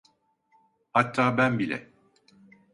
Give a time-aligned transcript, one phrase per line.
[0.93, 1.89] Hatta ben bile.